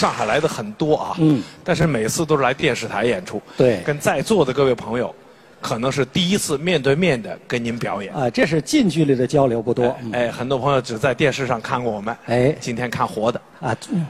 [0.00, 3.82] 上海来的很多啊，嗯，但是每次都是来电视台演出，对。
[3.84, 5.14] 跟在座的各位朋友，
[5.60, 8.10] 可能是第一次面对面的跟您表演。
[8.14, 9.94] 啊，这是近距离的交流不多。
[10.02, 10.10] 嗯。
[10.12, 12.56] 哎，很多朋友只在电视上看过我们，哎。
[12.58, 14.06] 今天看活的，啊，嗯。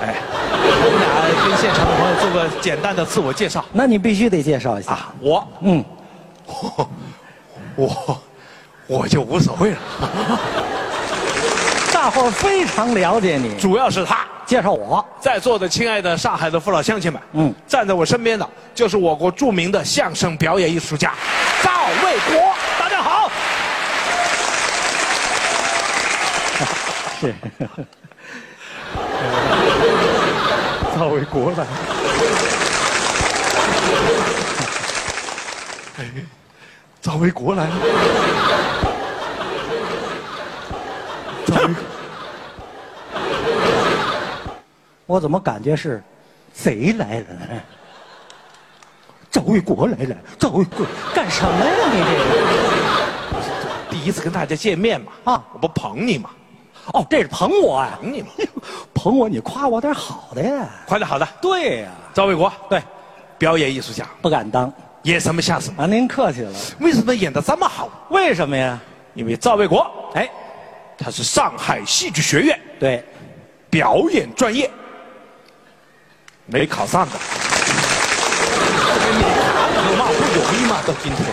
[0.00, 1.10] 哎，我们俩
[1.48, 3.64] 跟现场的朋友做个简单的自我介绍。
[3.72, 4.92] 那你必须得介绍一下。
[4.92, 5.48] 啊，我。
[5.62, 5.84] 嗯，
[6.46, 6.88] 我。
[7.74, 8.22] 我
[8.86, 9.78] 我就无所谓了，
[11.92, 13.58] 大伙儿非常了解你。
[13.58, 14.26] 主要是他。
[14.46, 17.54] 介绍我，在座的亲爱的上海的父老乡亲们，嗯。
[17.66, 21.14] 站在我身边的就是我国著名的相声表演艺术家
[21.62, 21.70] 赵
[22.04, 23.30] 卫国，大家好。
[27.20, 27.34] 是。
[30.94, 31.64] 赵卫国来，
[35.98, 36.04] 哎，
[37.00, 37.74] 赵卫国来了，
[41.46, 41.74] 赵卫，
[45.12, 46.02] 我怎么感觉是
[46.54, 47.60] 贼来了呢？
[49.30, 51.72] 赵卫国来了，赵卫国干什么呀？
[51.92, 52.00] 你
[53.90, 56.30] 这第一次跟大家见面嘛， 啊我不捧你嘛，
[56.94, 57.98] 哦，这是捧我啊！
[58.00, 58.28] 捧你嘛，
[58.94, 60.66] 捧我，你夸我点好的呀。
[60.86, 62.82] 夸点好的，对呀、赵卫国，对，
[63.36, 64.72] 表演艺术家，不敢当
[65.02, 65.86] 演什么像什么，啊。
[65.86, 66.50] 您客气了。
[66.80, 67.90] 为什么演的这么好？
[68.08, 68.80] 为什么呀？
[69.12, 70.26] 因为赵卫国，哎，
[70.96, 73.04] 他是上海戏剧学院对，
[73.68, 74.70] 表演专业，
[76.52, 77.12] 没考上的。
[78.94, 81.24] 这个你坎坷嘛，不容易嘛，到今天。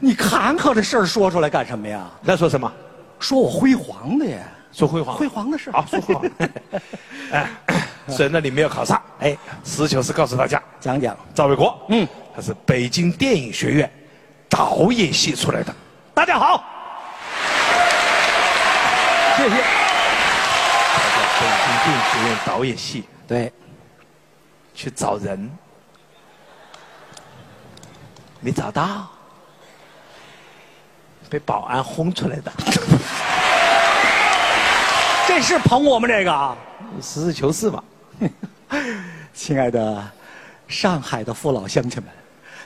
[0.00, 2.08] 你坎坷的事儿说出来干什么呀？
[2.20, 2.72] 那说什么？
[3.18, 4.38] 说我辉煌的呀，
[4.72, 5.16] 说辉煌。
[5.16, 6.22] 辉煌的事儿啊，说辉煌。
[7.32, 7.50] 哎，
[8.08, 11.16] 所以那你没有考上，哎，实事求是告诉大家，讲讲。
[11.34, 13.92] 赵卫国，嗯，他是北京电影学院
[14.48, 15.74] 导演系出来的。
[16.14, 16.62] 大家好，
[19.36, 19.50] 谢谢。
[20.94, 23.52] 他在北京电影学院导演系对，
[24.74, 25.50] 去找人，
[28.40, 29.08] 没找到，
[31.28, 32.52] 被保安轰出来的。
[35.26, 36.56] 这是捧我们这个啊。
[37.00, 37.82] 实事求是嘛。
[39.32, 40.10] 亲爱的
[40.68, 42.12] 上海的父老乡亲们，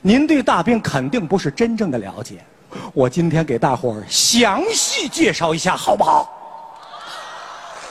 [0.03, 2.45] 您对大兵肯定不是真正的了解，
[2.93, 6.33] 我今天给大伙儿详细介绍一下，好不好？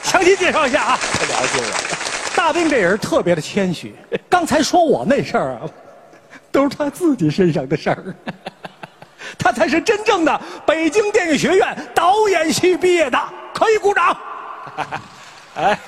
[0.04, 0.98] 详细介绍一下啊！
[0.98, 2.15] 太 了解我。
[2.46, 3.96] 大兵这人特别的谦虚，
[4.30, 5.62] 刚才说我那事儿啊，
[6.52, 8.16] 都是他自己身上的事儿，
[9.36, 13.20] 他才是真正的北京电影学院导演系毕业的，
[13.52, 14.16] 可以鼓掌。
[15.58, 15.80] 哎，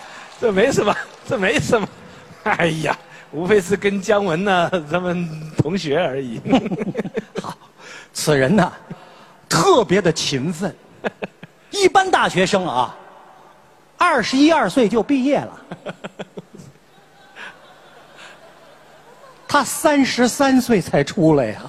[0.42, 0.96] 这没什么，
[1.30, 1.88] 这没什么。
[2.46, 2.98] 哎呀，
[3.30, 5.30] 无非是跟姜文呢他们
[5.60, 6.42] 同学而已。
[7.40, 7.56] 好
[8.12, 8.74] 此人呢，
[9.48, 10.76] 特别的勤奋。
[11.70, 12.98] 一般大学生啊，
[13.96, 15.60] 二十一二岁就毕业了，
[19.48, 21.62] 他三十三岁才出来呀、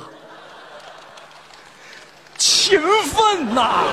[2.36, 3.84] 勤奋呐、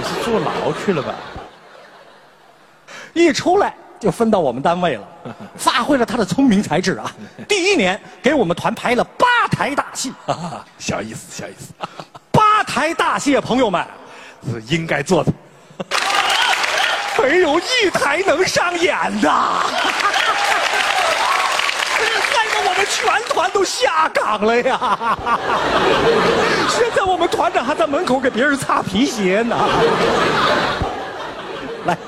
[0.00, 1.14] 你是坐牢去了吧？
[3.12, 5.08] 一出来就分到我们单位了，
[5.56, 7.10] 发挥了他的聪明才智啊！
[7.48, 10.12] 第一年给我们团排了八台大戏，
[10.78, 11.72] 小意思，小意思，
[12.30, 13.86] 八台大戏，朋友们，
[14.44, 15.32] 是应该做的。
[17.22, 19.64] 没有一台能上演的，害
[22.52, 25.18] 得我们全团都下岗了呀！
[26.70, 29.54] 现在我们团长还在门口给别人擦皮鞋呢。
[31.84, 31.98] 来，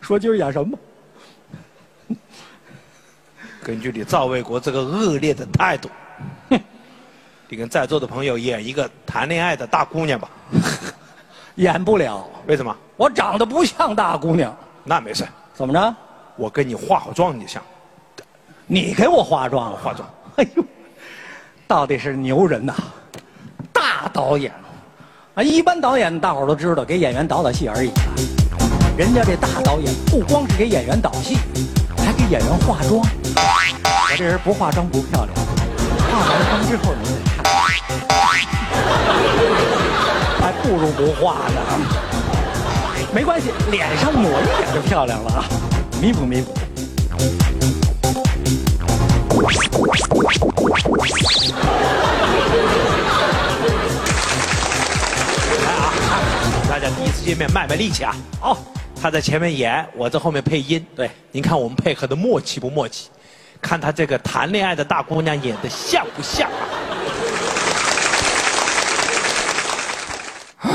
[0.00, 0.78] 说今儿演什么？
[3.60, 5.90] 根据你赵卫国这个恶劣的态度，
[7.48, 10.30] 你跟在座的朋友演一个谈恋爱的大姑娘吧。
[11.56, 12.74] 演不了，为什么？
[12.96, 14.56] 我长得不像大姑娘。
[14.84, 15.96] 那没事，怎么着？
[16.36, 17.60] 我跟你化好妆，你像
[18.68, 19.78] 你给我化妆了？
[19.78, 20.08] 化妆。
[20.36, 20.64] 哎呦，
[21.68, 22.74] 到底是牛人呐！
[23.72, 24.52] 大导演
[25.34, 28.58] 啊，一般导演大伙儿都知道，给演员导导戏而已啊。
[28.98, 31.38] 人家这大导演不光是给演员导戏，
[31.96, 33.00] 还给演员化妆。
[33.00, 35.34] 我这人不化妆不漂亮，
[36.10, 37.44] 化完妆之后你再看，
[40.40, 41.60] 还不如不化呢。
[43.14, 45.44] 没关系，脸上抹一点就漂亮了啊，
[46.02, 46.52] 弥补弥补。
[49.46, 49.54] 来
[55.66, 55.92] 啊，
[56.68, 58.14] 大家第一次见面卖卖力气啊！
[58.40, 58.58] 好，
[59.00, 60.84] 他在前面演，我在后面配音。
[60.96, 63.08] 对，您看我们配合的默契不默契？
[63.62, 66.50] 看他这个谈恋爱的大姑娘演的像不像
[70.58, 70.72] 啊？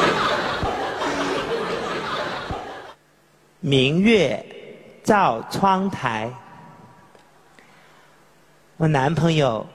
[3.68, 4.42] 明月
[5.04, 6.32] 照窗台。
[8.78, 9.68] 我男朋友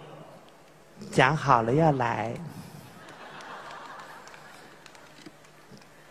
[1.11, 2.33] 讲好了要来，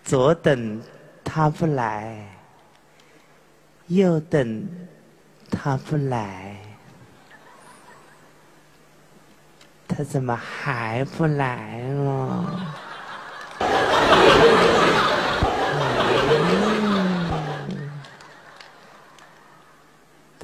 [0.03, 0.79] 左等
[1.23, 2.23] 他不来，
[3.87, 4.69] 右等
[5.49, 6.55] 他不来，
[9.87, 12.50] 他怎么还不来呢？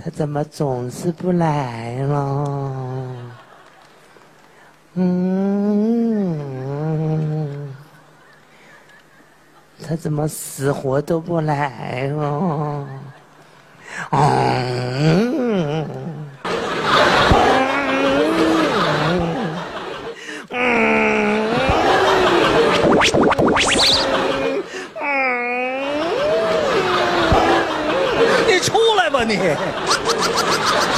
[0.08, 3.14] 他怎么总是不来了？
[4.94, 5.76] 嗯，
[9.86, 12.88] 他怎么死活都不来了？
[14.12, 16.07] 嗯。
[29.08, 29.38] 来吧你！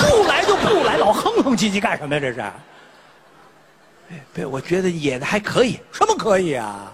[0.02, 2.20] 不来就不来，老哼哼唧唧干什么呀？
[2.20, 2.44] 这是
[4.34, 6.92] 对，我觉得演的还可以，什么可以啊？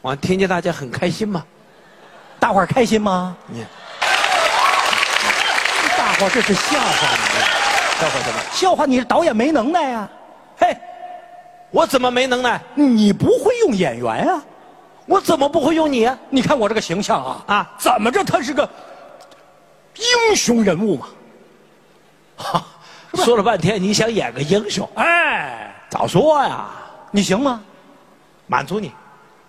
[0.00, 1.44] 我听见大家很开心吗。
[2.38, 3.36] 大伙儿开心吗？
[3.48, 3.66] 你
[5.98, 8.40] 大伙儿这是笑话你，笑话什么？
[8.50, 10.08] 笑话你是导演没能耐呀、
[10.58, 10.74] 嘿，
[11.70, 12.58] 我怎么没能耐？
[12.74, 14.42] 你不会用演员啊？
[15.04, 16.18] 我怎么不会用你啊？
[16.30, 18.68] 你看我这个形象啊啊怎么着他是个
[19.96, 21.06] 英雄人物嘛？
[22.36, 22.66] 哈，
[23.14, 26.66] 说了半天你想演个英雄，哎，早说呀！
[27.10, 27.62] 你行吗？
[28.46, 28.92] 满足你，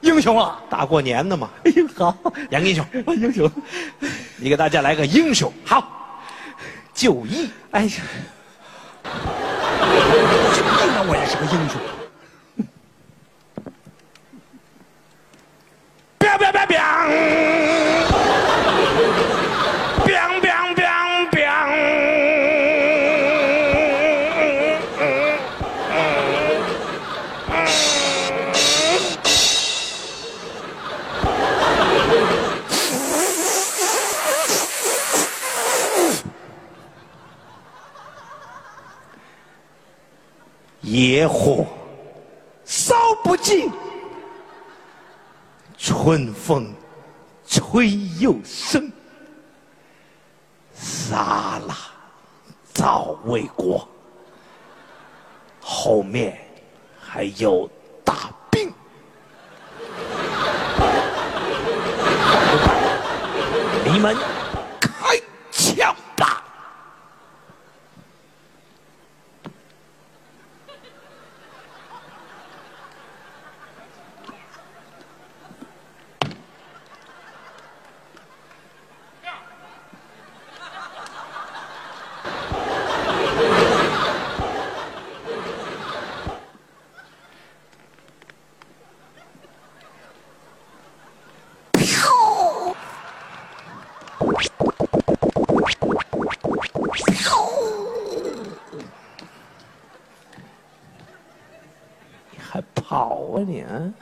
[0.01, 0.61] 英雄啊！
[0.69, 2.15] 大过年的嘛，哎呦好，
[2.49, 2.85] 演个英雄，
[3.15, 3.51] 英雄，
[4.37, 5.51] 你给大家来个英雄。
[5.65, 5.87] 好，
[6.93, 7.49] 就义。
[7.71, 8.01] 哎呀，
[9.03, 9.09] 就
[10.85, 11.79] 应该我也是个英雄。
[16.19, 17.36] biang biang biang biang
[40.97, 41.63] 野火
[42.65, 43.71] 烧不尽。
[45.77, 46.73] 春风
[47.45, 48.91] 吹又生，
[50.73, 51.77] 杀了
[52.73, 53.87] 早卫国，
[55.61, 56.35] 后面
[56.99, 57.69] 还有
[58.03, 58.65] 大兵。
[63.85, 64.17] 你们
[64.81, 65.15] 开
[65.51, 66.43] 枪吧！
[94.19, 94.26] 你
[102.39, 103.93] 还跑啊你啊！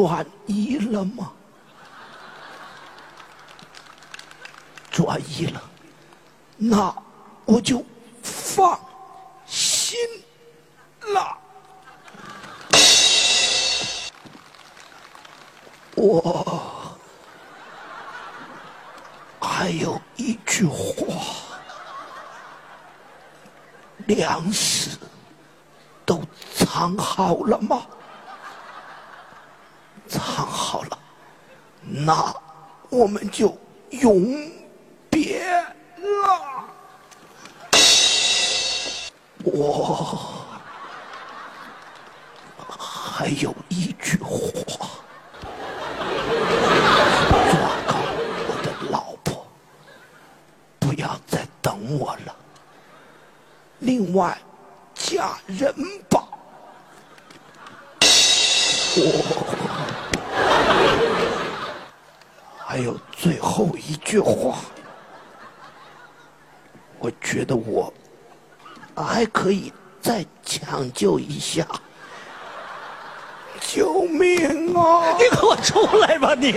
[0.00, 1.30] 转移了吗？
[4.90, 5.62] 转移了，
[6.56, 6.94] 那
[7.44, 7.84] 我就
[8.22, 8.80] 放
[9.44, 9.98] 心
[11.12, 11.36] 了。
[15.94, 16.96] 我
[19.38, 21.14] 还有一句话，
[24.06, 24.96] 粮食
[26.06, 26.22] 都
[26.54, 27.82] 藏好了吗？
[30.08, 30.98] 藏好了，
[31.92, 32.32] 那
[32.88, 33.58] 我们就
[33.90, 34.50] 永
[35.10, 35.42] 别
[35.96, 36.64] 了。
[39.42, 40.16] 我
[42.78, 44.88] 还有一句话，
[47.50, 47.94] 抓告
[48.46, 49.46] 我的老婆，
[50.78, 52.36] 不要再等我了。
[53.80, 54.38] 另外，
[54.94, 55.74] 嫁人
[56.08, 56.22] 吧。
[58.96, 59.59] 我
[62.70, 64.60] 还有最后一句话，
[67.00, 67.92] 我觉得我
[68.94, 71.66] 还可以再抢救一下
[73.60, 75.18] 救命啊！
[75.18, 76.52] 你给我出来吧你！